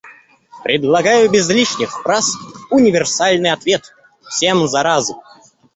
[0.63, 2.35] Предлагаю без лишних фраз
[2.71, 3.93] универсальный ответ—
[4.31, 5.11] всем зараз.